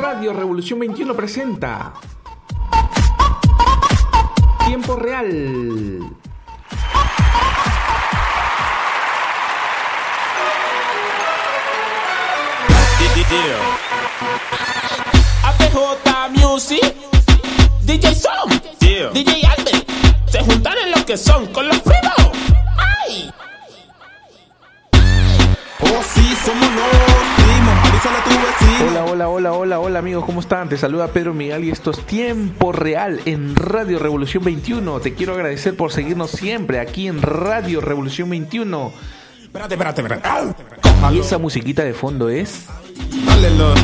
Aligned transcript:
Radio 0.00 0.32
Revolución 0.32 0.78
21 0.78 1.14
presenta 1.14 1.94
Tiempo 4.66 4.96
Real. 4.96 6.16
APJ 15.42 16.30
Music, 16.30 16.94
DJ 17.82 18.14
Som, 18.14 18.50
DJ 18.78 19.46
Albert, 19.46 19.88
se 20.30 20.40
juntaron 20.42 20.90
los 20.90 21.04
que 21.04 21.16
son 21.16 21.46
con 21.46 21.66
los 21.68 21.78
primos. 21.80 22.32
¡Ay! 22.76 23.30
Oh 25.80 26.02
sí, 26.14 26.36
somos 26.44 26.70
los 26.72 27.25
avísale 27.96 28.18
a 28.18 28.24
tu 28.24 28.30
vecino. 28.30 28.90
Hola, 28.90 29.04
hola, 29.04 29.28
hola, 29.28 29.52
hola, 29.52 29.80
hola 29.80 29.98
amigos, 29.98 30.24
¿cómo 30.24 30.40
están? 30.40 30.68
Te 30.68 30.76
saluda 30.76 31.08
Pedro 31.08 31.32
Miguel 31.32 31.64
y 31.64 31.70
esto 31.70 31.90
es 31.90 32.04
Tiempo 32.04 32.72
Real 32.72 33.20
en 33.24 33.56
Radio 33.56 33.98
Revolución 33.98 34.44
21. 34.44 35.00
Te 35.00 35.14
quiero 35.14 35.34
agradecer 35.34 35.76
por 35.76 35.92
seguirnos 35.92 36.30
siempre 36.30 36.78
aquí 36.78 37.08
en 37.08 37.22
Radio 37.22 37.80
Revolución 37.80 38.28
21. 38.30 38.92
Espérate, 39.42 39.74
espérate, 39.74 40.02
espérate. 40.02 40.28
Au. 40.28 41.14
Y 41.14 41.20
esa 41.20 41.38
musiquita 41.38 41.84
de 41.84 41.94
fondo 41.94 42.28
es. 42.28 42.66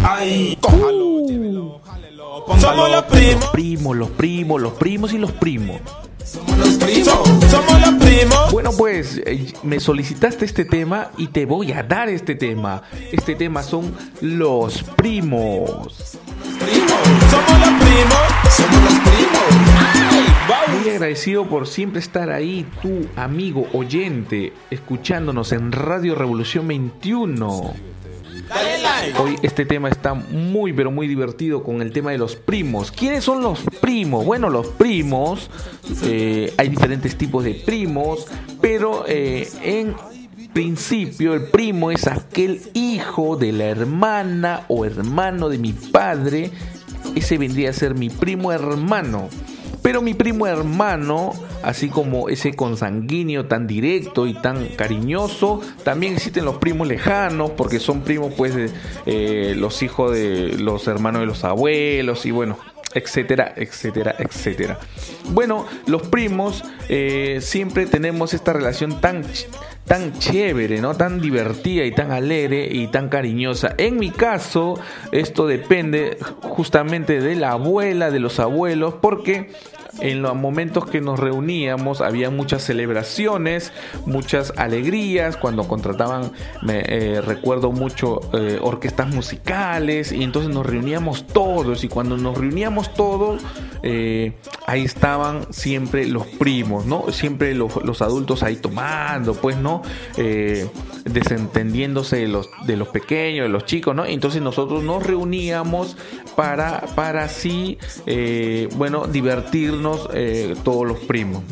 Ay, 0.02 0.59
cójalo, 0.60 1.27
llévelo, 1.27 1.80
jálelo, 1.85 2.45
póngalo. 2.47 2.69
Somos 2.69 2.91
los 2.91 3.02
primos, 3.05 3.47
primos, 3.51 3.97
los 3.97 4.10
primos, 4.10 4.60
los 4.60 4.73
primos 4.74 5.13
y 5.13 5.19
los 5.19 5.33
primos. 5.33 5.80
Somos 6.25 6.59
los 6.59 6.69
primos. 6.75 7.05
so- 7.09 7.25
somos 7.51 7.81
los 7.81 7.95
primos. 8.05 8.53
Bueno, 8.53 8.71
pues 8.77 9.21
eh, 9.27 9.53
me 9.63 9.80
solicitaste 9.80 10.45
este 10.45 10.65
tema 10.65 11.11
y 11.19 11.29
te 11.29 11.47
voy 11.47 11.73
a 11.73 11.83
dar 11.83 12.09
este 12.09 12.35
tema. 12.35 12.83
Este 13.11 13.35
tema 13.35 13.63
son 13.63 13.95
los 14.21 14.83
primos. 14.83 16.19
Somos 16.61 17.61
los 17.61 17.71
primos. 17.80 18.19
Somos 18.51 18.83
los 18.83 19.01
primos. 19.01 20.80
Muy 20.80 20.91
agradecido 20.91 21.46
por 21.46 21.66
siempre 21.66 22.01
estar 22.01 22.30
ahí, 22.30 22.66
tu 22.80 23.07
amigo 23.16 23.66
oyente, 23.73 24.52
escuchándonos 24.71 25.52
en 25.52 25.73
Radio 25.73 26.15
Revolución 26.15 26.66
21. 26.68 27.74
Hoy 29.18 29.37
este 29.43 29.65
tema 29.65 29.88
está 29.88 30.15
muy 30.15 30.73
pero 30.73 30.90
muy 30.90 31.09
divertido 31.09 31.62
con 31.62 31.82
el 31.82 31.93
tema 31.93 32.12
de 32.12 32.18
los 32.18 32.37
primos. 32.37 32.90
¿Quiénes 32.90 33.24
son 33.24 33.43
los 33.43 33.60
primos? 33.80 34.24
Bueno, 34.24 34.49
los 34.49 34.68
primos, 34.68 35.51
eh, 36.04 36.52
hay 36.57 36.68
diferentes 36.68 37.16
tipos 37.16 37.45
de 37.45 37.54
primos, 37.54 38.26
pero 38.60 39.04
eh, 39.07 39.49
en 39.62 39.95
principio 40.52 41.34
el 41.34 41.45
primo 41.45 41.90
es 41.90 42.07
aquel 42.07 42.62
hijo 42.74 43.37
de 43.37 43.52
la 43.52 43.65
hermana 43.65 44.65
o 44.68 44.84
hermano 44.84 45.49
de 45.49 45.59
mi 45.59 45.73
padre. 45.73 46.51
Ese 47.15 47.38
vendría 47.38 47.71
a 47.71 47.73
ser 47.73 47.95
mi 47.95 48.09
primo 48.09 48.52
hermano. 48.52 49.29
Pero 49.83 50.01
mi 50.01 50.15
primo 50.15 50.47
hermano, 50.47 51.33
así 51.63 51.88
como 51.88 52.29
ese 52.29 52.55
consanguíneo 52.55 53.47
tan 53.47 53.66
directo 53.66 54.27
y 54.27 54.35
tan 54.35 54.69
cariñoso, 54.69 55.61
también 55.83 56.15
existen 56.15 56.45
los 56.45 56.57
primos 56.57 56.87
lejanos, 56.87 57.51
porque 57.51 57.80
son 57.80 58.02
primos, 58.02 58.33
pues, 58.37 58.55
de, 58.55 58.71
eh, 59.07 59.55
los 59.57 59.83
hijos 59.83 60.13
de 60.13 60.57
los 60.59 60.87
hermanos 60.87 61.21
de 61.21 61.27
los 61.27 61.43
abuelos 61.43 62.24
y 62.27 62.30
bueno, 62.30 62.59
etcétera, 62.95 63.52
etcétera, 63.57 64.15
etcétera. 64.19 64.78
Bueno, 65.31 65.66
los 65.87 66.03
primos 66.03 66.62
eh, 66.89 67.39
siempre 67.41 67.87
tenemos 67.87 68.34
esta 68.34 68.53
relación 68.53 69.00
tan 69.00 69.25
tan 69.87 70.19
chévere, 70.19 70.81
¿no? 70.81 70.94
Tan 70.94 71.21
divertida 71.21 71.84
y 71.84 71.93
tan 71.93 72.12
alegre 72.12 72.69
y 72.71 72.87
tan 72.87 73.09
cariñosa. 73.09 73.75
En 73.78 73.99
mi 73.99 74.11
caso, 74.11 74.75
esto 75.11 75.47
depende 75.47 76.19
justamente 76.43 77.21
de 77.21 77.34
la 77.37 77.53
abuela, 77.53 78.11
de 78.11 78.21
los 78.21 78.41
abuelos, 78.41 78.94
porque 79.00 79.50
en 80.00 80.22
los 80.22 80.34
momentos 80.34 80.87
que 80.87 81.01
nos 81.01 81.19
reuníamos 81.19 82.01
había 82.01 82.31
muchas 82.31 82.62
celebraciones, 82.62 83.73
muchas 84.06 84.53
alegrías, 84.56 85.37
cuando 85.37 85.69
contrataban, 85.69 86.33
me 86.62 86.83
eh, 86.87 87.21
recuerdo 87.21 87.73
mucho, 87.73 88.21
eh, 88.33 88.59
orquestas 88.62 89.09
musicales, 89.09 90.12
y 90.12 90.23
entonces 90.23 90.53
nos 90.53 90.65
reuníamos 90.65 91.27
todos, 91.27 91.85
y 91.85 91.89
cuando 91.89 92.17
nos 92.17 92.39
reuníamos 92.39 92.95
todos, 92.95 93.43
eh, 93.82 94.32
ahí 94.66 94.84
estaban 94.84 95.53
siempre 95.53 96.06
los 96.06 96.26
primos, 96.26 96.87
¿no? 96.87 97.10
Siempre 97.10 97.54
los, 97.54 97.82
los 97.84 98.00
adultos 98.00 98.43
ahí 98.43 98.56
tomando, 98.56 99.34
pues, 99.34 99.56
¿no? 99.56 99.82
Eh, 100.16 100.69
desentendiéndose 101.04 102.16
de 102.16 102.28
los, 102.28 102.48
de 102.66 102.76
los 102.76 102.88
pequeños, 102.88 103.44
de 103.44 103.48
los 103.48 103.65
chicos, 103.65 103.94
¿no? 103.94 104.04
Entonces 104.04 104.41
nosotros 104.41 104.84
nos 104.84 105.04
reuníamos 105.04 105.97
para, 106.37 106.82
para 106.94 107.25
así, 107.25 107.78
eh, 108.06 108.69
bueno, 108.76 109.06
divertirnos 109.06 110.09
todos 110.62 110.87
los 110.87 110.99
primos. 111.00 111.43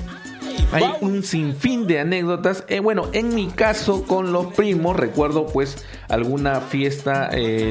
Hay 0.73 0.85
un 1.01 1.25
sinfín 1.25 1.89
de 1.89 1.99
anécdotas. 1.99 2.65
Bueno, 2.83 3.09
en 3.13 3.35
mi 3.35 3.49
caso 3.49 4.05
con 4.05 4.33
los 4.33 4.55
primos, 4.55 4.97
recuerdo 4.97 5.47
pues 5.47 5.85
alguna 6.09 6.61
fiesta 6.61 7.31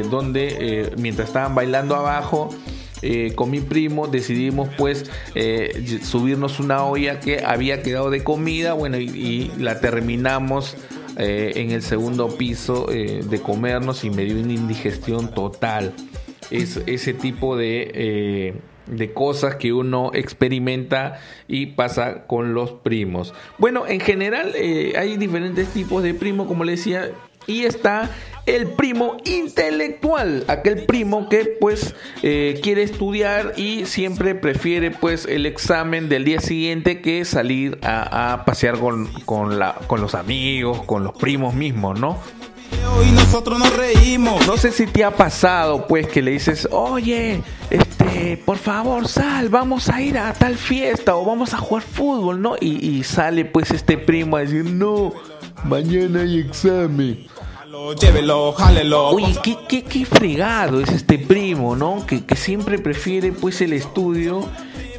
donde 0.09 0.91
mientras 0.97 1.29
estaban 1.29 1.55
bailando 1.55 1.95
abajo, 1.95 2.49
eh, 3.01 3.33
con 3.35 3.49
mi 3.51 3.61
primo 3.61 4.07
decidimos 4.07 4.69
pues 4.77 5.09
eh, 5.35 5.99
subirnos 6.03 6.59
una 6.59 6.83
olla 6.83 7.19
que 7.19 7.43
había 7.43 7.81
quedado 7.81 8.09
de 8.09 8.23
comida, 8.23 8.73
bueno, 8.73 8.97
y, 8.97 9.51
la 9.57 9.79
terminamos 9.79 10.75
eh, 11.17 11.53
en 11.55 11.71
el 11.71 11.81
segundo 11.81 12.38
piso 12.38 12.88
de 12.88 13.41
comernos 13.41 14.03
y 14.03 14.09
me 14.09 14.23
dio 14.23 14.41
una 14.41 14.53
indigestión 14.53 15.33
total. 15.33 15.93
Es 16.51 16.81
ese 16.88 17.13
tipo 17.13 17.55
de... 17.55 18.61
de 18.88 19.13
cosas 19.13 19.55
que 19.55 19.71
uno 19.71 20.09
experimenta 20.15 21.19
y 21.47 21.67
pasa 21.67 22.25
con 22.25 22.55
los 22.55 22.71
primos. 22.71 23.35
Bueno, 23.59 23.85
en 23.85 23.99
general 23.99 24.53
hay 24.55 25.15
diferentes 25.17 25.67
tipos 25.67 26.01
de 26.01 26.15
primo, 26.15 26.47
como 26.47 26.63
le 26.63 26.71
decía, 26.71 27.11
y 27.49 27.65
está 27.65 28.09
el 28.45 28.67
primo 28.67 29.17
intelectual, 29.25 30.45
aquel 30.47 30.85
primo 30.85 31.29
que 31.29 31.57
pues 31.59 31.95
eh, 32.23 32.59
quiere 32.63 32.83
estudiar 32.83 33.53
y 33.57 33.85
siempre 33.85 34.33
prefiere 34.33 34.91
pues 34.91 35.25
el 35.25 35.45
examen 35.45 36.09
del 36.09 36.25
día 36.25 36.39
siguiente 36.39 37.01
que 37.01 37.25
salir 37.25 37.77
a, 37.83 38.33
a 38.33 38.45
pasear 38.45 38.79
con, 38.79 39.07
con, 39.25 39.59
la, 39.59 39.75
con 39.88 40.01
los 40.01 40.15
amigos, 40.15 40.83
con 40.83 41.03
los 41.03 41.13
primos 41.13 41.53
mismos, 41.53 41.99
¿no? 41.99 42.17
Y 43.07 43.11
nosotros 43.11 43.57
nos 43.59 43.75
reímos. 43.75 44.45
No 44.45 44.57
sé 44.57 44.71
si 44.71 44.85
te 44.85 45.03
ha 45.03 45.11
pasado, 45.11 45.88
pues, 45.88 46.07
que 46.07 46.21
le 46.21 46.31
dices, 46.31 46.67
oye, 46.71 47.41
este, 47.69 48.38
por 48.45 48.57
favor, 48.57 49.07
sal, 49.07 49.49
vamos 49.49 49.89
a 49.89 50.01
ir 50.01 50.17
a 50.17 50.33
tal 50.33 50.55
fiesta 50.55 51.15
o 51.15 51.25
vamos 51.25 51.53
a 51.53 51.57
jugar 51.57 51.83
fútbol, 51.83 52.41
¿no? 52.41 52.55
Y, 52.59 52.85
y 52.85 53.03
sale, 53.03 53.45
pues, 53.45 53.71
este 53.71 53.97
primo 53.97 54.38
a 54.38 54.41
decir, 54.41 54.65
no, 54.65 55.13
mañana 55.63 56.21
hay 56.21 56.39
examen. 56.39 57.25
Llévelo, 57.69 58.52
jálelo. 58.53 59.09
Oye, 59.09 59.35
qué, 59.44 59.56
qué, 59.68 59.84
qué 59.84 60.03
fregado 60.03 60.81
es 60.81 60.90
este 60.90 61.19
primo, 61.19 61.75
¿no? 61.75 62.03
Que, 62.07 62.25
que 62.25 62.35
siempre 62.35 62.80
prefiere, 62.80 63.31
pues, 63.31 63.62
el 63.62 63.74
estudio 63.74 64.44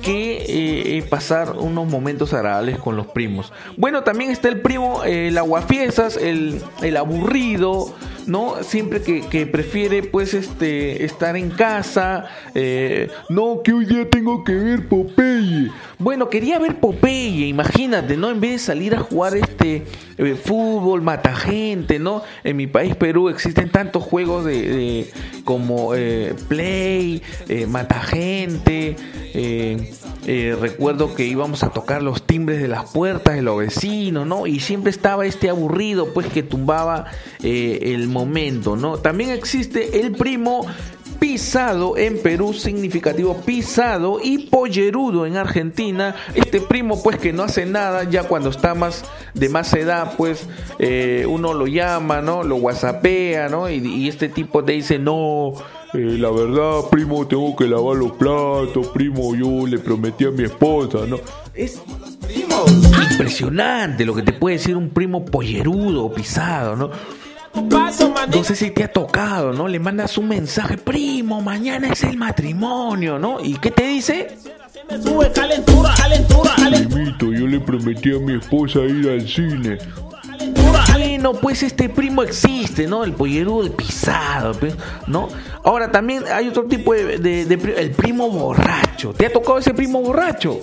que 0.02 0.36
eh, 0.36 0.98
eh, 0.98 1.02
pasar 1.02 1.56
unos 1.58 1.88
momentos 1.88 2.32
agradables 2.32 2.78
con 2.78 2.96
los 2.96 3.08
primos. 3.08 3.52
Bueno, 3.76 4.02
también 4.04 4.30
está 4.30 4.48
el 4.48 4.60
primo, 4.60 5.04
eh, 5.04 5.28
el 5.28 5.38
aguafiestas, 5.38 6.16
el, 6.16 6.62
el 6.80 6.96
aburrido, 6.96 7.92
¿no? 8.26 8.62
Siempre 8.62 9.02
que, 9.02 9.22
que 9.22 9.46
prefiere, 9.46 10.02
pues, 10.02 10.34
este, 10.34 11.04
estar 11.04 11.36
en 11.36 11.50
casa. 11.50 12.26
eh, 12.54 13.08
no, 13.28 13.62
que 13.62 13.72
hoy 13.72 13.84
día 13.84 14.08
tengo 14.08 14.44
que 14.44 14.54
ver 14.54 14.88
Popeye. 14.88 15.70
Bueno, 15.98 16.30
quería 16.30 16.58
ver 16.58 16.80
Popeye, 16.80 17.46
imagínate, 17.46 18.16
¿no? 18.16 18.30
En 18.30 18.40
vez 18.40 18.52
de 18.52 18.58
salir 18.58 18.94
a 18.94 19.00
jugar 19.00 19.36
este 19.36 19.84
eh, 20.16 20.34
fútbol, 20.34 21.02
mata 21.02 21.34
gente, 21.34 21.98
¿no? 21.98 22.22
En 22.42 22.56
mi 22.56 22.66
país, 22.66 22.96
Perú, 22.96 23.28
existen 23.28 23.70
tantos 23.70 24.02
juegos 24.02 24.44
de, 24.44 25.10
como 25.44 25.94
eh, 25.94 26.34
Play, 26.48 27.22
mata 27.68 28.00
gente. 28.02 28.96
recuerdo 30.60 31.14
que 31.14 31.24
íbamos 31.24 31.62
a 31.62 31.70
tocar 31.70 32.02
los 32.02 32.26
timbres 32.26 32.60
de 32.62 32.68
las 32.68 32.90
puertas 32.90 33.34
de 33.34 33.42
los 33.42 33.58
vecinos, 33.58 34.26
¿no? 34.26 34.46
Y 34.46 34.60
siempre 34.60 34.90
estaba 34.90 35.26
este 35.26 35.50
aburrido, 35.50 36.14
pues, 36.14 36.26
que 36.28 36.42
tumbaba 36.42 37.06
el 37.42 38.08
momento, 38.10 38.76
¿no? 38.76 38.98
También 38.98 39.30
existe 39.30 40.00
el 40.00 40.12
primo 40.12 40.66
pisado 41.18 41.98
en 41.98 42.20
Perú, 42.22 42.54
significativo 42.54 43.36
pisado 43.44 44.18
y 44.22 44.46
pollerudo 44.46 45.26
en 45.26 45.36
Argentina. 45.36 46.16
Este 46.34 46.60
primo 46.60 47.02
pues 47.02 47.18
que 47.18 47.32
no 47.32 47.42
hace 47.42 47.66
nada, 47.66 48.04
ya 48.04 48.24
cuando 48.24 48.48
está 48.48 48.74
más 48.74 49.04
de 49.34 49.48
más 49.48 49.72
edad 49.74 50.14
pues 50.16 50.46
eh, 50.78 51.26
uno 51.28 51.52
lo 51.52 51.66
llama, 51.66 52.22
¿no? 52.22 52.42
Lo 52.42 52.56
whatsappea, 52.56 53.48
¿no? 53.48 53.68
Y, 53.68 53.76
y 53.86 54.08
este 54.08 54.28
tipo 54.28 54.64
te 54.64 54.72
dice, 54.72 54.98
no, 54.98 55.52
eh, 55.92 56.16
la 56.18 56.30
verdad 56.30 56.88
primo 56.88 57.26
tengo 57.26 57.56
que 57.56 57.66
lavar 57.66 57.96
los 57.96 58.12
platos, 58.12 58.88
primo 58.94 59.34
yo 59.34 59.66
le 59.66 59.78
prometí 59.78 60.24
a 60.24 60.30
mi 60.30 60.44
esposa, 60.44 61.00
¿no? 61.06 61.18
Es 61.52 61.82
impresionante 63.10 64.04
lo 64.04 64.14
que 64.14 64.22
te 64.22 64.32
puede 64.32 64.56
decir 64.56 64.76
un 64.76 64.90
primo 64.90 65.24
pollerudo 65.24 66.04
o 66.04 66.12
pisado, 66.12 66.76
¿no? 66.76 66.90
No 67.54 68.44
sé 68.44 68.54
si 68.54 68.70
te 68.70 68.84
ha 68.84 68.92
tocado, 68.92 69.52
¿no? 69.52 69.66
Le 69.66 69.78
mandas 69.78 70.16
un 70.18 70.28
mensaje, 70.28 70.76
primo, 70.76 71.40
mañana 71.40 71.88
es 71.88 72.04
el 72.04 72.16
matrimonio, 72.16 73.18
¿no? 73.18 73.42
¿Y 73.42 73.54
qué 73.58 73.70
te 73.70 73.86
dice? 73.86 74.36
Sube 75.02 75.30
calentura, 75.32 75.92
calentura, 75.96 76.54
Primito, 76.56 77.32
yo 77.32 77.46
le 77.46 77.60
prometí 77.60 78.14
a 78.14 78.18
mi 78.18 78.36
esposa 78.36 78.80
ir 78.80 79.08
al 79.08 79.28
cine. 79.28 79.78
Bueno, 80.92 81.34
pues 81.34 81.62
este 81.62 81.88
primo 81.88 82.22
existe, 82.22 82.86
¿no? 82.86 83.04
El 83.04 83.12
pollerudo, 83.12 83.62
el 83.62 83.72
pisado, 83.72 84.54
pues, 84.54 84.74
¿no? 85.06 85.28
Ahora 85.64 85.90
también 85.90 86.24
hay 86.32 86.48
otro 86.48 86.64
tipo 86.64 86.94
de, 86.94 87.18
de, 87.18 87.74
el 87.76 87.90
primo 87.90 88.30
borracho. 88.30 89.12
¿Te 89.12 89.26
ha 89.26 89.32
tocado 89.32 89.58
ese 89.58 89.74
primo 89.74 90.00
borracho? 90.00 90.60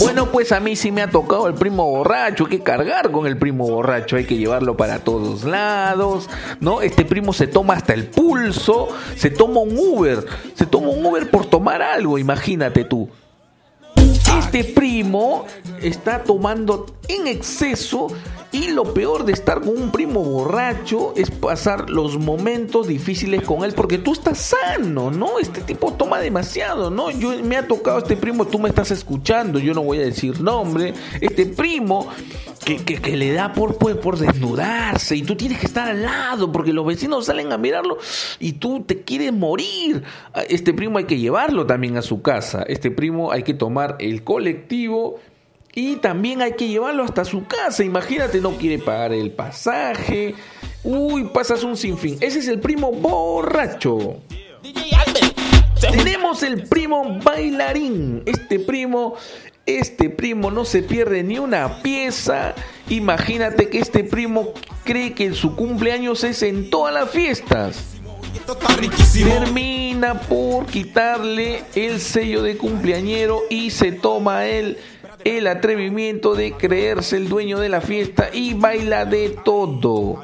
Bueno, 0.00 0.30
pues 0.30 0.52
a 0.52 0.60
mí 0.60 0.76
sí 0.76 0.92
me 0.92 1.02
ha 1.02 1.10
tocado 1.10 1.48
el 1.48 1.54
primo 1.54 1.84
borracho. 1.84 2.44
Hay 2.44 2.50
que 2.50 2.62
cargar 2.62 3.10
con 3.10 3.26
el 3.26 3.36
primo 3.36 3.68
borracho. 3.68 4.16
Hay 4.16 4.24
que 4.24 4.36
llevarlo 4.36 4.76
para 4.76 5.00
todos 5.00 5.44
lados. 5.44 6.28
¿No? 6.60 6.82
Este 6.82 7.04
primo 7.04 7.32
se 7.32 7.46
toma 7.46 7.74
hasta 7.74 7.94
el 7.94 8.06
pulso. 8.06 8.88
Se 9.16 9.30
toma 9.30 9.60
un 9.60 9.76
Uber. 9.76 10.24
Se 10.54 10.66
toma 10.66 10.88
un 10.90 11.04
Uber 11.04 11.30
por 11.30 11.46
tomar 11.46 11.82
algo. 11.82 12.18
Imagínate 12.18 12.84
tú. 12.84 13.08
Este 14.38 14.64
primo 14.64 15.46
está 15.82 16.22
tomando 16.22 16.86
en 17.08 17.26
exceso 17.26 18.08
y 18.50 18.68
lo 18.68 18.94
peor 18.94 19.24
de 19.24 19.32
estar 19.32 19.60
con 19.60 19.76
un 19.76 19.90
primo 19.90 20.22
borracho 20.24 21.12
es 21.16 21.30
pasar 21.30 21.90
los 21.90 22.18
momentos 22.18 22.88
difíciles 22.88 23.42
con 23.42 23.64
él 23.64 23.74
porque 23.74 23.98
tú 23.98 24.12
estás 24.12 24.38
sano, 24.38 25.10
¿no? 25.10 25.38
Este 25.38 25.60
tipo 25.60 25.92
toma 25.92 26.18
demasiado, 26.18 26.90
¿no? 26.90 27.10
Yo 27.10 27.32
me 27.42 27.56
ha 27.56 27.66
tocado 27.66 27.98
este 27.98 28.16
primo, 28.16 28.46
tú 28.46 28.58
me 28.58 28.70
estás 28.70 28.90
escuchando, 28.90 29.58
yo 29.58 29.74
no 29.74 29.82
voy 29.82 29.98
a 29.98 30.02
decir 30.02 30.40
nombre, 30.40 30.94
este 31.20 31.46
primo 31.46 32.08
que, 32.64 32.76
que, 32.76 33.16
le 33.16 33.32
da 33.32 33.52
por, 33.52 33.76
por, 33.76 34.00
por 34.00 34.18
desnudarse 34.18 35.16
y 35.16 35.22
tú 35.22 35.36
tienes 35.36 35.58
que 35.58 35.66
estar 35.66 35.88
al 35.88 36.02
lado 36.02 36.50
porque 36.52 36.72
los 36.72 36.86
vecinos 36.86 37.26
salen 37.26 37.52
a 37.52 37.58
mirarlo 37.58 37.98
y 38.38 38.52
tú 38.52 38.82
te 38.82 39.02
quieres 39.02 39.32
morir. 39.32 40.02
Este 40.48 40.72
primo 40.74 40.98
hay 40.98 41.04
que 41.04 41.18
llevarlo 41.18 41.66
también 41.66 41.96
a 41.96 42.02
su 42.02 42.22
casa, 42.22 42.62
este 42.62 42.90
primo 42.90 43.30
hay 43.32 43.42
que 43.42 43.54
tomar 43.54 43.96
el 44.00 44.24
colectivo 44.24 45.20
y 45.78 45.94
también 45.94 46.42
hay 46.42 46.54
que 46.54 46.66
llevarlo 46.66 47.04
hasta 47.04 47.24
su 47.24 47.46
casa. 47.46 47.84
Imagínate, 47.84 48.40
no 48.40 48.56
quiere 48.56 48.80
pagar 48.80 49.12
el 49.12 49.30
pasaje. 49.30 50.34
Uy, 50.82 51.30
pasas 51.32 51.62
un 51.62 51.76
sinfín. 51.76 52.18
Ese 52.20 52.40
es 52.40 52.48
el 52.48 52.58
primo 52.58 52.90
borracho. 52.90 54.16
Tenemos 55.80 56.42
el 56.42 56.64
primo 56.64 57.20
bailarín. 57.22 58.24
Este 58.26 58.58
primo, 58.58 59.14
este 59.66 60.10
primo 60.10 60.50
no 60.50 60.64
se 60.64 60.82
pierde 60.82 61.22
ni 61.22 61.38
una 61.38 61.80
pieza. 61.80 62.56
Imagínate 62.88 63.68
que 63.68 63.78
este 63.78 64.02
primo 64.02 64.54
cree 64.82 65.14
que 65.14 65.32
su 65.32 65.54
cumpleaños 65.54 66.24
es 66.24 66.42
en 66.42 66.70
todas 66.70 66.92
las 66.92 67.08
fiestas. 67.08 67.84
Termina 69.12 70.20
por 70.22 70.66
quitarle 70.66 71.62
el 71.76 72.00
sello 72.00 72.42
de 72.42 72.56
cumpleañero 72.56 73.42
y 73.48 73.70
se 73.70 73.92
toma 73.92 74.46
él 74.46 74.66
el 74.66 74.78
atrevimiento 75.46 76.34
de 76.34 76.52
creerse 76.52 77.16
el 77.16 77.28
dueño 77.28 77.58
de 77.58 77.68
la 77.68 77.80
fiesta 77.80 78.30
y 78.32 78.54
baila 78.54 79.04
de 79.04 79.30
todo. 79.44 80.22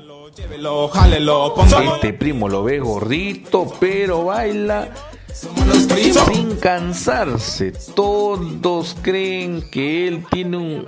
Este 1.94 2.12
primo 2.12 2.48
lo 2.48 2.64
ve 2.64 2.80
gordito, 2.80 3.72
pero 3.78 4.24
baila 4.24 4.88
sin 5.32 6.56
cansarse. 6.56 7.72
Todos 7.94 8.96
creen 9.02 9.62
que 9.70 10.08
él 10.08 10.24
tiene 10.30 10.56
un, 10.56 10.86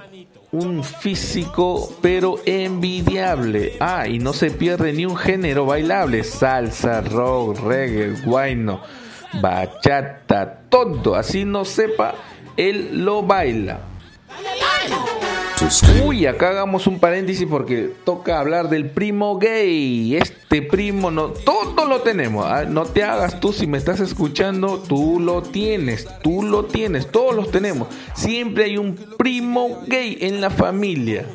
un 0.52 0.84
físico, 0.84 1.92
pero 2.00 2.36
envidiable. 2.44 3.74
Ah, 3.80 4.08
y 4.08 4.18
no 4.18 4.32
se 4.32 4.50
pierde 4.50 4.92
ni 4.92 5.06
un 5.06 5.16
género 5.16 5.66
bailable. 5.66 6.24
Salsa, 6.24 7.00
rock, 7.00 7.60
reggae, 7.60 8.20
guayno, 8.24 8.80
bachata, 9.40 10.62
todo. 10.68 11.14
Así 11.14 11.44
no 11.44 11.64
sepa, 11.64 12.14
él 12.56 13.04
lo 13.04 13.22
baila. 13.22 13.80
Uy, 16.04 16.26
acá 16.26 16.50
hagamos 16.50 16.86
un 16.86 17.00
paréntesis 17.00 17.46
porque 17.48 17.90
toca 18.04 18.38
hablar 18.38 18.68
del 18.68 18.88
primo 18.88 19.36
gay. 19.38 20.14
Este 20.14 20.62
primo, 20.62 21.10
no, 21.10 21.30
todo 21.30 21.86
lo 21.86 22.02
tenemos. 22.02 22.46
Ah, 22.46 22.64
no 22.64 22.84
te 22.84 23.02
hagas 23.02 23.40
tú 23.40 23.52
si 23.52 23.66
me 23.66 23.78
estás 23.78 23.98
escuchando, 23.98 24.78
tú 24.78 25.18
lo 25.18 25.42
tienes, 25.42 26.06
tú 26.22 26.42
lo 26.42 26.66
tienes, 26.66 27.10
todos 27.10 27.34
los 27.34 27.50
tenemos. 27.50 27.88
Siempre 28.14 28.64
hay 28.64 28.78
un 28.78 28.94
primo 29.16 29.82
gay 29.86 30.18
en 30.20 30.40
la 30.40 30.50
familia. 30.50 31.26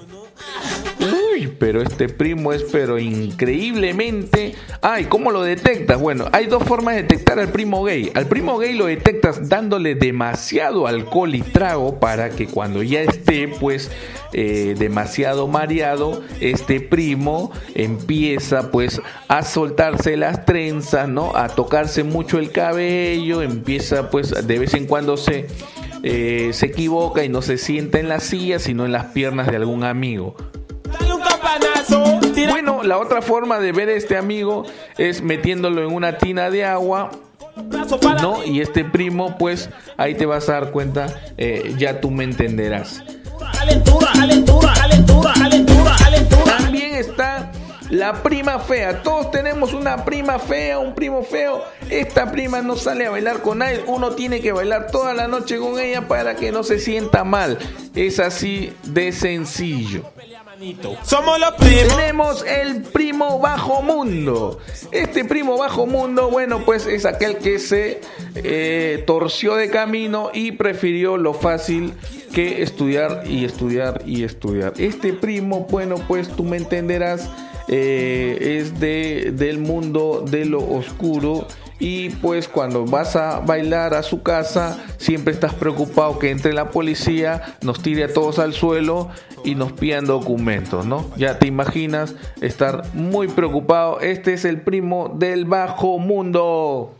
Pero 1.48 1.82
este 1.82 2.10
primo 2.10 2.54
es 2.54 2.64
pero 2.64 3.00
increíblemente... 3.00 4.56
Ay, 4.82 5.06
¿cómo 5.06 5.32
lo 5.32 5.44
detectas? 5.44 6.00
Bueno, 6.00 6.28
hay 6.32 6.48
dos 6.48 6.64
formas 6.64 6.96
de 6.96 7.04
detectar 7.04 7.40
al 7.40 7.50
primo 7.50 7.84
gay. 7.84 8.12
Al 8.16 8.28
primo 8.28 8.58
gay 8.58 8.74
lo 8.74 8.86
detectas 8.86 9.50
dándole 9.50 9.96
demasiado 9.96 10.88
alcohol 10.88 11.36
y 11.36 11.42
trago 11.42 12.00
para 12.00 12.30
que 12.30 12.48
cuando 12.48 12.84
ya 12.84 13.02
esté 13.02 13.48
pues 13.48 13.92
eh, 14.34 14.76
demasiado 14.78 15.48
mareado, 15.48 16.24
este 16.40 16.80
primo 16.80 17.52
empieza 17.76 18.72
pues 18.72 19.02
a 19.28 19.44
soltarse 19.44 20.18
las 20.18 20.46
trenzas, 20.46 21.08
¿no? 21.08 21.36
A 21.36 21.50
tocarse 21.50 22.04
mucho 22.04 22.40
el 22.40 22.52
cabello, 22.52 23.42
empieza 23.42 24.10
pues 24.10 24.48
de 24.48 24.60
vez 24.60 24.74
en 24.74 24.88
cuando 24.88 25.18
se... 25.18 25.48
Eh, 26.04 26.50
se 26.54 26.66
equivoca 26.66 27.24
y 27.24 27.30
no 27.30 27.44
se 27.44 27.60
sienta 27.60 28.00
en 28.00 28.10
la 28.10 28.20
silla, 28.20 28.58
sino 28.58 28.86
en 28.86 28.92
las 28.92 29.06
piernas 29.06 29.46
de 29.46 29.58
algún 29.58 29.84
amigo. 29.84 30.36
Bueno, 32.50 32.84
la 32.84 32.98
otra 32.98 33.22
forma 33.22 33.60
de 33.60 33.72
ver 33.72 33.90
a 33.90 33.94
este 33.94 34.18
amigo 34.18 34.66
es 34.98 35.22
metiéndolo 35.22 35.84
en 35.84 35.94
una 35.94 36.18
tina 36.18 36.50
de 36.50 36.66
agua. 36.66 37.12
¿No? 38.22 38.44
Y 38.46 38.62
este 38.62 38.86
primo, 38.86 39.38
pues 39.38 39.70
ahí 39.98 40.16
te 40.16 40.26
vas 40.26 40.48
a 40.50 40.54
dar 40.54 40.72
cuenta, 40.72 41.08
eh, 41.38 41.76
ya 41.78 42.00
tú 42.00 42.10
me 42.10 42.24
entenderás. 42.24 43.04
También 46.46 46.96
está 46.96 47.52
la 47.92 48.24
prima 48.24 48.58
fea. 48.60 49.04
Todos 49.04 49.32
tenemos 49.32 49.74
una 49.74 50.06
prima 50.06 50.40
fea, 50.40 50.80
un 50.80 50.96
primo 50.96 51.24
feo. 51.24 51.62
Esta 51.90 52.32
prima 52.32 52.62
no 52.62 52.78
sale 52.78 53.06
a 53.06 53.12
bailar 53.12 53.42
con 53.42 53.60
nadie. 53.60 53.84
Uno 53.86 54.12
tiene 54.12 54.40
que 54.40 54.54
bailar 54.54 54.88
toda 54.90 55.14
la 55.14 55.28
noche 55.28 55.58
con 55.58 55.78
ella 55.78 56.08
para 56.08 56.36
que 56.36 56.52
no 56.52 56.64
se 56.64 56.80
sienta 56.80 57.24
mal. 57.24 57.60
Es 57.94 58.20
así 58.20 58.74
de 58.84 59.12
sencillo. 59.12 60.04
Somos 61.04 61.40
los 61.40 61.52
primos. 61.54 61.96
Tenemos 61.96 62.46
el 62.46 62.84
primo 62.84 63.40
bajo 63.40 63.82
mundo. 63.82 64.60
Este 64.92 65.26
primo 65.26 65.58
bajo 65.58 65.88
mundo, 65.88 66.30
bueno, 66.30 66.64
pues 66.66 66.86
es 66.86 67.06
aquel 67.06 67.38
que 67.38 67.58
se 67.58 68.02
eh, 68.36 69.04
torció 69.08 69.56
de 69.56 69.70
camino 69.70 70.30
y 70.34 70.52
prefirió 70.52 71.18
lo 71.18 71.34
fácil 71.34 71.94
que 72.34 72.62
estudiar 72.62 73.24
y 73.26 73.46
estudiar 73.46 74.04
y 74.06 74.24
estudiar. 74.24 74.74
Este 74.78 75.14
primo, 75.14 75.68
bueno, 75.70 75.96
pues 76.08 76.30
tú 76.30 76.44
me 76.44 76.58
entenderás, 76.58 77.30
eh, 77.68 78.60
es 78.60 78.80
de, 78.80 79.32
del 79.34 79.58
mundo 79.58 80.24
de 80.30 80.46
lo 80.46 80.60
oscuro 80.60 81.48
y 81.82 82.12
pues 82.12 82.48
cuando 82.48 82.86
vas 82.86 83.16
a 83.16 83.40
bailar 83.40 83.96
a 83.96 84.04
su 84.04 84.22
casa 84.22 84.78
siempre 84.98 85.34
estás 85.34 85.56
preocupado 85.56 86.20
que 86.20 86.30
entre 86.30 86.54
la 86.54 86.70
policía, 86.70 87.58
nos 87.64 87.82
tire 87.82 88.04
a 88.04 88.14
todos 88.14 88.38
al 88.38 88.54
suelo 88.54 89.10
y 89.44 89.56
nos 89.56 89.72
pidan 89.72 90.06
documentos, 90.06 90.86
¿no? 90.86 91.10
Ya 91.18 91.40
te 91.40 91.48
imaginas 91.48 92.14
estar 92.40 92.84
muy 92.94 93.28
preocupado. 93.30 94.00
Este 94.00 94.34
es 94.34 94.46
el 94.46 94.62
primo 94.62 95.12
del 95.18 95.46
bajo 95.46 95.98
mundo. 95.98 96.94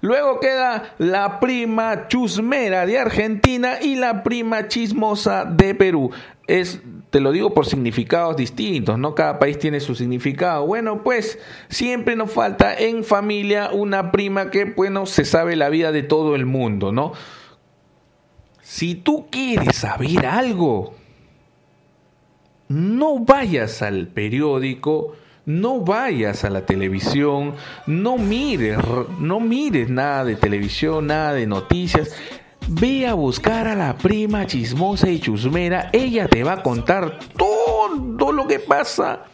Luego 0.00 0.38
queda 0.38 0.94
la 0.98 1.40
prima 1.40 2.06
chusmera 2.06 2.86
de 2.86 3.00
Argentina 3.00 3.82
y 3.82 3.96
la 3.96 4.22
prima 4.22 4.68
chismosa 4.68 5.44
de 5.44 5.74
Perú. 5.74 6.12
Es, 6.46 6.80
te 7.10 7.20
lo 7.20 7.32
digo 7.32 7.54
por 7.54 7.66
significados 7.66 8.36
distintos, 8.36 8.98
¿no? 8.98 9.14
Cada 9.14 9.38
país 9.38 9.58
tiene 9.58 9.80
su 9.80 9.94
significado. 9.94 10.66
Bueno, 10.66 11.02
pues 11.02 11.38
siempre 11.68 12.16
nos 12.16 12.30
falta 12.30 12.74
en 12.74 13.04
familia 13.04 13.70
una 13.72 14.12
prima 14.12 14.50
que, 14.50 14.64
bueno, 14.64 15.06
se 15.06 15.24
sabe 15.24 15.56
la 15.56 15.70
vida 15.70 15.92
de 15.92 16.02
todo 16.02 16.34
el 16.34 16.44
mundo, 16.44 16.92
¿no? 16.92 17.12
Si 18.60 18.94
tú 18.94 19.28
quieres 19.30 19.76
saber 19.76 20.26
algo, 20.26 20.94
no 22.68 23.18
vayas 23.20 23.80
al 23.80 24.08
periódico, 24.08 25.14
no 25.46 25.80
vayas 25.80 26.44
a 26.44 26.50
la 26.50 26.66
televisión, 26.66 27.54
no 27.86 28.18
mires, 28.18 28.78
no 29.18 29.40
mires 29.40 29.88
nada 29.88 30.26
de 30.26 30.36
televisión, 30.36 31.06
nada 31.06 31.32
de 31.32 31.46
noticias. 31.46 32.14
Ve 32.70 33.06
a 33.06 33.14
buscar 33.14 33.66
a 33.66 33.74
la 33.74 33.96
prima 33.96 34.46
chismosa 34.46 35.08
y 35.08 35.20
chusmera, 35.20 35.88
ella 35.94 36.28
te 36.28 36.44
va 36.44 36.52
a 36.52 36.62
contar 36.62 37.18
todo 37.36 38.32
lo 38.32 38.46
que 38.46 38.58
pasa. 38.58 39.24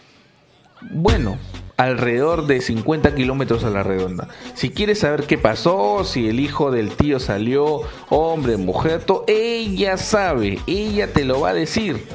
Bueno, 0.93 1.37
alrededor 1.77 2.47
de 2.47 2.61
50 2.61 3.15
kilómetros 3.17 3.65
a 3.65 3.71
la 3.71 3.83
redonda. 3.83 4.29
Si 4.55 4.71
quieres 4.71 5.01
saber 5.01 5.25
qué 5.25 5.37
pasó, 5.37 6.05
si 6.05 6.29
el 6.29 6.39
hijo 6.39 6.71
del 6.71 6.91
tío 6.91 7.19
salió, 7.19 7.81
hombre, 8.09 8.57
mujer, 8.57 9.05
ella 9.27 9.97
sabe, 9.97 10.61
ella 10.69 11.13
te 11.13 11.25
lo 11.25 11.41
va 11.41 11.51
a 11.51 11.55
decir. 11.55 12.07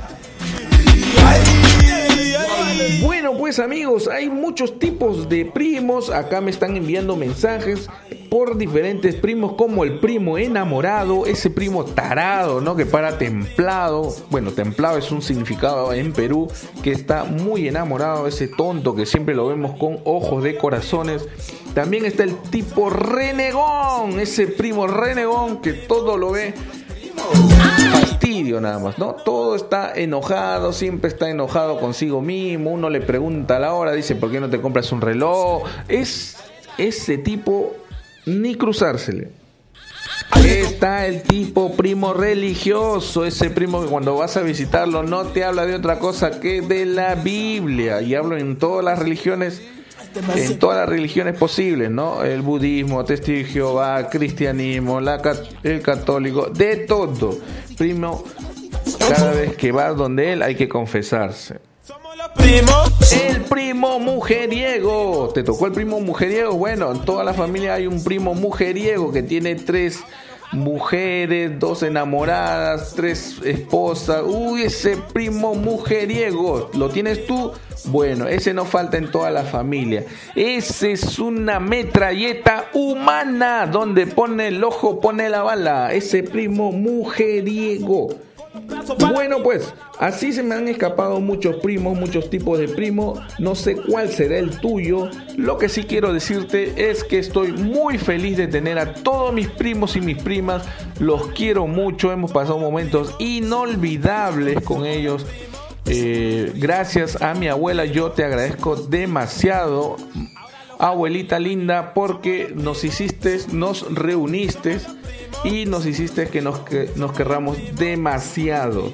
Pues 3.50 3.58
amigos, 3.58 4.08
hay 4.08 4.30
muchos 4.30 4.78
tipos 4.78 5.28
de 5.28 5.44
primos. 5.44 6.12
Acá 6.12 6.40
me 6.40 6.52
están 6.52 6.78
enviando 6.78 7.16
mensajes 7.16 7.90
por 8.30 8.60
diferentes 8.60 9.16
primos, 9.16 9.54
como 9.54 9.84
el 9.84 9.98
primo 9.98 10.38
enamorado, 10.38 11.26
ese 11.26 11.50
primo 11.50 11.84
tarado, 11.84 12.62
¿no? 12.62 12.76
Que 12.76 12.86
para 12.86 13.18
templado. 13.18 14.14
Bueno, 14.30 14.52
templado 14.52 15.00
es 15.00 15.12
un 15.12 15.24
significado 15.24 15.94
en 15.94 16.14
Perú 16.14 16.48
que 16.84 16.92
está 16.92 17.24
muy 17.24 17.68
enamorado, 17.68 18.28
ese 18.28 18.48
tonto 18.48 18.94
que 18.94 19.08
siempre 19.08 19.34
lo 19.34 19.48
vemos 19.48 19.76
con 19.80 19.98
ojos 20.04 20.44
de 20.44 20.56
corazones. 20.56 21.28
También 21.74 22.06
está 22.06 22.24
el 22.24 22.36
tipo 22.36 22.92
renegón, 22.92 24.20
ese 24.20 24.46
primo 24.46 24.86
renegón 24.86 25.60
que 25.62 25.74
todo 25.74 26.18
lo 26.18 26.32
ve 26.32 26.54
nada 28.62 28.80
más, 28.80 28.98
¿no? 28.98 29.14
Todo 29.14 29.56
está 29.56 29.94
enojado, 29.94 30.74
siempre 30.74 31.10
está 31.10 31.30
enojado 31.30 31.80
consigo 31.80 32.22
mismo, 32.22 32.72
uno 32.72 32.90
le 32.90 33.02
pregunta 33.02 33.58
a 33.58 33.60
la 33.60 33.74
hora, 33.74 33.92
dice, 33.94 34.16
¿por 34.16 34.32
qué 34.32 34.40
no 34.40 34.50
te 34.50 34.62
compras 34.62 34.92
un 34.92 35.02
reloj? 35.02 35.64
Es 35.88 36.38
ese 36.78 37.18
tipo 37.18 37.76
ni 38.26 38.56
cruzársele. 38.56 39.30
Está 40.46 41.08
el 41.08 41.24
tipo 41.24 41.74
primo 41.76 42.14
religioso, 42.14 43.26
ese 43.26 43.50
primo 43.50 43.82
que 43.82 43.88
cuando 43.88 44.16
vas 44.16 44.38
a 44.38 44.42
visitarlo 44.42 45.04
no 45.04 45.26
te 45.26 45.44
habla 45.44 45.66
de 45.66 45.76
otra 45.76 46.00
cosa 46.00 46.40
que 46.40 46.62
de 46.62 46.86
la 46.86 47.16
Biblia. 47.16 48.02
Y 48.02 48.16
hablo 48.16 48.38
en 48.38 48.58
todas 48.58 48.86
las 48.86 49.00
religiones 49.00 49.62
en 50.36 50.60
todas 50.60 50.78
las 50.78 50.90
religiones 50.90 51.38
posibles, 51.38 51.90
¿no? 51.90 52.24
El 52.24 52.42
budismo, 52.42 53.04
testigo 53.06 53.40
de 53.40 53.46
Jehová, 53.46 54.10
cristianismo, 54.10 55.00
la, 55.00 55.22
el 55.64 55.82
católico, 55.82 56.48
de 56.48 56.78
todo. 56.78 57.38
Primo, 57.78 58.24
cada 58.98 59.32
vez 59.32 59.56
que 59.56 59.72
vas 59.72 59.96
donde 59.96 60.34
él 60.34 60.42
hay 60.42 60.56
que 60.56 60.68
confesarse. 60.68 61.60
El 63.12 63.42
primo 63.44 64.00
mujeriego. 64.00 65.32
¿Te 65.34 65.44
tocó 65.44 65.68
el 65.68 65.72
primo 65.72 66.00
mujeriego? 66.00 66.54
Bueno, 66.54 66.92
en 66.92 67.00
toda 67.02 67.24
la 67.24 67.34
familia 67.34 67.76
hay 67.76 67.88
un 67.88 68.04
primo 68.04 68.34
mujeriego 68.34 69.12
que 69.12 69.24
tiene 69.24 69.56
tres 69.56 70.00
mujeres, 70.52 71.60
dos 71.60 71.84
enamoradas, 71.84 72.94
tres 72.96 73.40
esposas. 73.44 74.24
Uy, 74.26 74.64
ese 74.64 74.98
primo 74.98 75.56
mujeriego. 75.56 76.70
¿Lo 76.74 76.90
tienes 76.90 77.26
tú? 77.26 77.52
Bueno, 77.86 78.28
ese 78.28 78.54
no 78.54 78.66
falta 78.66 78.98
en 78.98 79.12
toda 79.12 79.30
la 79.32 79.44
familia. 79.44 80.06
Ese 80.36 80.92
es 80.94 81.20
una 81.20 81.60
metralleta 81.60 82.66
humana 82.74 83.68
donde 83.68 84.08
pone 84.08 84.48
el 84.48 84.64
ojo, 84.64 85.00
pone 85.00 85.30
la 85.30 85.44
bala. 85.44 85.94
Ese 85.94 86.24
primo 86.24 86.72
mujeriego. 86.72 88.10
Bueno, 89.12 89.42
pues 89.44 89.74
así 90.00 90.34
se 90.34 90.44
me 90.44 90.56
han 90.56 90.68
escapado 90.68 91.20
muchos 91.20 91.58
primos, 91.58 91.98
muchos 91.98 92.30
tipos 92.30 92.60
de 92.60 92.68
primos. 92.68 93.20
No 93.40 93.56
sé 93.56 93.76
cuál 93.76 94.10
será 94.10 94.38
el 94.38 94.60
tuyo. 94.60 95.10
Lo 95.38 95.58
que 95.58 95.70
sí 95.70 95.84
quiero 95.84 96.14
decirte 96.14 96.90
es 96.90 97.04
que 97.04 97.20
estoy 97.20 97.52
muy 97.52 97.98
feliz 97.98 98.38
de 98.38 98.48
tener 98.48 98.80
a 98.80 98.94
todos 98.94 99.34
mis 99.34 99.48
primos 99.48 99.96
y 99.96 100.02
mis 100.02 100.22
primas. 100.22 100.64
Los 101.00 101.28
quiero 101.28 101.68
mucho. 101.68 102.12
Hemos 102.12 102.32
pasado 102.32 102.60
momentos 102.60 103.16
inolvidables 103.20 104.62
con 104.64 104.86
ellos. 104.86 105.26
Eh, 105.92 106.52
gracias 106.56 107.20
a 107.20 107.34
mi 107.34 107.48
abuela, 107.48 107.84
yo 107.84 108.12
te 108.12 108.24
agradezco 108.24 108.76
demasiado, 108.76 109.98
abuelita 110.80 111.40
linda, 111.40 111.94
porque 111.94 112.52
nos 112.56 112.84
hiciste, 112.84 113.40
nos 113.52 113.94
reuniste 113.94 114.80
y 115.44 115.66
nos 115.66 115.86
hiciste 115.86 116.28
que 116.28 116.42
nos, 116.42 116.60
que 116.60 116.90
nos 116.96 117.12
querramos 117.12 117.58
demasiado. 117.76 118.94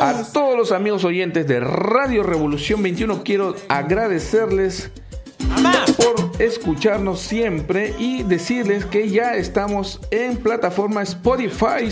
A 0.00 0.22
todos 0.32 0.56
los 0.56 0.72
amigos 0.72 1.04
oyentes 1.04 1.46
de 1.46 1.60
Radio 1.60 2.22
Revolución 2.22 2.82
21 2.82 3.22
quiero 3.22 3.54
agradecerles 3.68 4.90
por 5.96 6.40
escucharnos 6.40 7.20
siempre 7.20 7.94
y 7.98 8.22
decirles 8.22 8.84
que 8.84 9.08
ya 9.08 9.34
estamos 9.34 10.00
en 10.10 10.36
plataforma 10.36 11.02
Spotify 11.02 11.88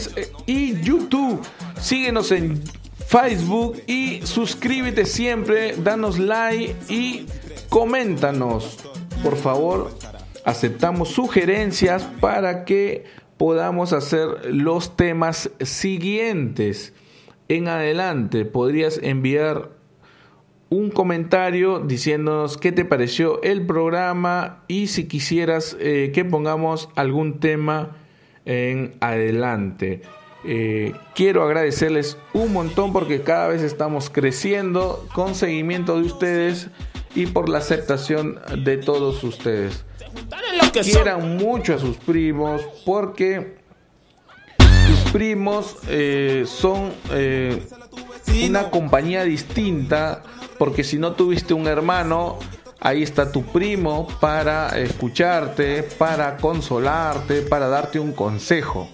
y 0.46 0.80
YouTube. 0.80 1.40
Síguenos 1.80 2.30
en 2.30 2.62
Facebook 3.06 3.82
y 3.86 4.20
suscríbete 4.24 5.04
siempre, 5.04 5.74
danos 5.76 6.18
like 6.18 6.74
y 6.88 7.26
coméntanos. 7.74 8.78
Por 9.24 9.34
favor, 9.34 9.90
aceptamos 10.44 11.08
sugerencias 11.08 12.04
para 12.20 12.64
que 12.64 13.02
podamos 13.36 13.92
hacer 13.92 14.28
los 14.54 14.96
temas 14.96 15.50
siguientes. 15.58 16.94
En 17.48 17.66
adelante 17.66 18.44
podrías 18.44 19.00
enviar 19.02 19.70
un 20.70 20.90
comentario 20.90 21.80
diciéndonos 21.80 22.58
qué 22.58 22.70
te 22.70 22.84
pareció 22.84 23.42
el 23.42 23.66
programa 23.66 24.62
y 24.68 24.86
si 24.86 25.08
quisieras 25.08 25.76
eh, 25.80 26.12
que 26.14 26.24
pongamos 26.24 26.88
algún 26.94 27.40
tema 27.40 27.96
en 28.44 28.94
adelante. 29.00 30.02
Eh, 30.46 30.92
quiero 31.16 31.42
agradecerles 31.42 32.18
un 32.34 32.52
montón 32.52 32.92
porque 32.92 33.22
cada 33.22 33.48
vez 33.48 33.62
estamos 33.62 34.10
creciendo 34.10 35.04
con 35.12 35.34
seguimiento 35.34 35.96
de 35.96 36.06
ustedes 36.06 36.70
y 37.14 37.26
por 37.26 37.48
la 37.48 37.58
aceptación 37.58 38.40
de 38.58 38.76
todos 38.76 39.22
ustedes. 39.24 39.84
Quieran 40.72 41.36
mucho 41.36 41.74
a 41.74 41.78
sus 41.78 41.96
primos 41.96 42.62
porque 42.84 43.58
sus 44.58 45.12
primos 45.12 45.76
eh, 45.88 46.44
son 46.46 46.92
eh, 47.12 47.62
una 48.46 48.70
compañía 48.70 49.24
distinta 49.24 50.22
porque 50.58 50.84
si 50.84 50.98
no 50.98 51.12
tuviste 51.12 51.54
un 51.54 51.66
hermano, 51.66 52.38
ahí 52.80 53.02
está 53.02 53.30
tu 53.30 53.44
primo 53.44 54.06
para 54.20 54.78
escucharte, 54.78 55.82
para 55.82 56.36
consolarte, 56.36 57.42
para 57.42 57.68
darte 57.68 57.98
un 57.98 58.12
consejo. 58.12 58.88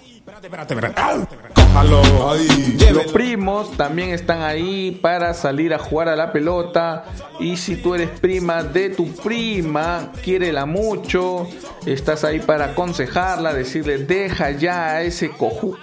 Los 2.93 3.13
primos 3.13 3.71
también 3.77 4.11
están 4.11 4.43
ahí 4.43 4.99
para 5.01 5.35
salir 5.35 5.73
a 5.73 5.79
jugar 5.79 6.09
a 6.09 6.17
la 6.17 6.33
pelota. 6.33 7.05
Y 7.39 7.57
si 7.57 7.77
tú 7.77 7.95
eres 7.95 8.11
prima 8.21 8.65
de 8.65 8.91
tu 8.91 9.07
prima, 9.15 10.11
quiérela 10.23 10.67
mucho, 10.67 11.49
estás 11.87 12.25
ahí 12.25 12.41
para 12.41 12.67
aconsejarla, 12.67 13.55
decirle, 13.55 13.99
deja 13.99 14.51
ya 14.51 14.91
a 14.91 15.03
ese 15.03 15.31
cojú. 15.31 15.77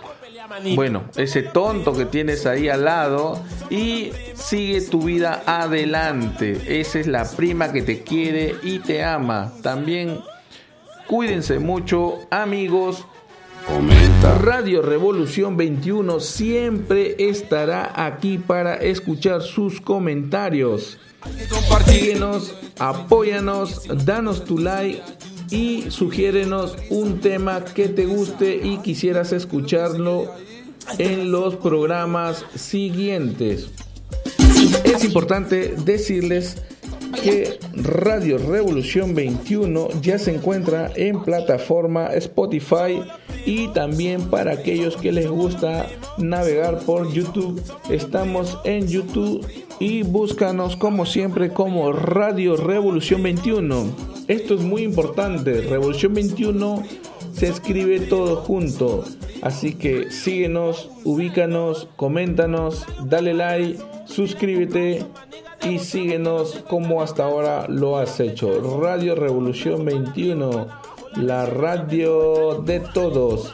Bueno, 0.76 1.06
ese 1.16 1.42
tonto 1.42 1.94
que 1.94 2.06
tienes 2.06 2.46
ahí 2.46 2.68
al 2.68 2.84
lado 2.84 3.40
y 3.70 4.12
sigue 4.34 4.82
tu 4.82 5.04
vida 5.04 5.44
adelante. 5.46 6.80
Esa 6.80 7.00
es 7.00 7.08
la 7.08 7.24
prima 7.24 7.72
que 7.72 7.82
te 7.82 8.04
quiere 8.04 8.56
y 8.62 8.80
te 8.80 9.04
ama. 9.04 9.54
También 9.64 10.20
cuídense 11.08 11.60
mucho, 11.60 12.20
amigos 12.30 13.06
Radio 14.42 14.82
Revolución 14.82 15.58
21 15.58 16.20
siempre 16.20 17.16
estará 17.20 17.92
aquí 18.06 18.38
para 18.38 18.76
escuchar 18.76 19.42
sus 19.42 19.82
comentarios. 19.82 20.98
Síguenos, 21.86 22.56
apóyanos, 22.80 23.84
danos 24.06 24.46
tu 24.46 24.58
like 24.58 25.02
y 25.50 25.90
sugiérenos 25.90 26.78
un 26.90 27.20
tema 27.20 27.64
que 27.64 27.90
te 27.90 28.06
guste 28.06 28.60
y 28.64 28.78
quisieras 28.78 29.34
escucharlo 29.34 30.32
en 30.98 31.32
los 31.32 31.56
programas 31.56 32.46
siguientes. 32.56 33.70
Es 34.84 35.04
importante 35.04 35.76
decirles 35.84 36.58
que 37.24 37.60
Radio 37.74 38.38
Revolución 38.38 39.14
21 39.14 39.90
ya 40.02 40.20
se 40.20 40.36
encuentra 40.36 40.92
en 40.96 41.22
plataforma 41.22 42.08
Spotify 42.14 43.02
y 43.48 43.70
también 43.70 44.30
para 44.30 44.52
aquellos 44.52 44.98
que 44.98 45.14
les 45.14 45.30
gusta 45.30 45.88
navegar 46.18 46.80
por 46.80 47.10
YouTube, 47.14 47.62
estamos 47.90 48.60
en 48.66 48.90
YouTube 48.90 49.48
y 49.80 50.04
búscanos 50.04 50.76
como 50.76 51.06
siempre 51.06 51.54
como 51.54 51.94
Radio 51.94 52.58
Revolución 52.58 53.24
21. 53.24 53.86
Esto 54.28 54.56
es 54.56 54.62
muy 54.62 54.84
importante, 54.84 55.62
Revolución 55.62 56.14
21 56.14 56.84
se 57.32 57.48
escribe 57.48 58.02
todo 58.02 58.36
junto, 58.36 59.06
así 59.42 59.76
que 59.76 60.12
síguenos, 60.12 60.90
ubícanos, 61.06 61.88
coméntanos, 61.96 62.86
dale 63.06 63.34
like, 63.34 63.80
suscríbete 64.08 65.06
y 65.64 65.80
síguenos 65.80 66.66
como 66.70 67.02
hasta 67.02 67.24
ahora 67.24 67.66
lo 67.70 67.98
has 67.98 68.20
hecho. 68.20 68.80
Radio 68.82 69.16
Revolución 69.16 69.86
21 69.86 70.97
la 71.20 71.46
radio 71.46 72.62
de 72.66 72.80
todos. 72.80 73.54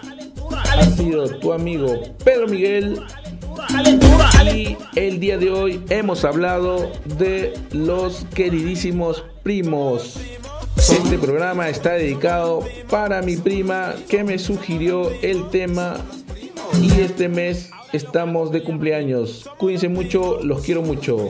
Ha 0.52 0.84
sido 0.84 1.28
tu 1.40 1.54
amigo 1.54 2.02
Pedro 2.24 2.48
Miguel. 2.48 3.02
Y 4.54 4.78
el 4.96 5.20
día 5.20 5.38
de 5.38 5.50
hoy 5.50 5.84
hemos 5.90 6.26
hablado 6.26 6.92
de 7.18 7.54
los 7.72 8.26
queridísimos 8.34 9.24
primos. 9.42 10.20
Este 10.78 11.18
programa 11.18 11.70
está 11.70 11.94
dedicado 11.94 12.64
para 12.90 13.22
mi 13.22 13.38
prima 13.38 13.96
que 14.10 14.24
me 14.24 14.38
sugirió 14.38 15.10
el 15.22 15.50
tema 15.50 15.98
y 16.82 16.92
este 17.00 17.30
mes 17.30 17.72
estamos 17.94 18.52
de 18.52 18.64
cumpleaños. 18.64 19.50
Cuídense 19.58 19.88
mucho, 19.88 20.40
los 20.44 20.62
quiero 20.62 20.82
mucho. 20.82 21.30